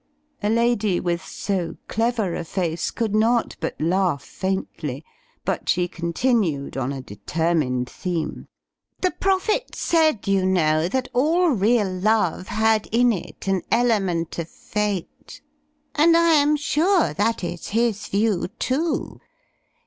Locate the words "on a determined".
6.75-7.87